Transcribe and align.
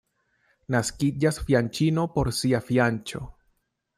Naskiĝas 0.75 1.37
fianĉino 1.51 2.05
por 2.17 2.31
sia 2.39 2.65
fianĉo. 2.71 3.25